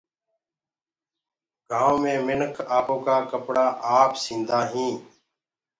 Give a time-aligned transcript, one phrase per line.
[1.69, 3.65] گآئونٚ مي منک آپو ڪآ ڪپڙآ
[3.99, 4.99] آپ سيندآ هينٚ۔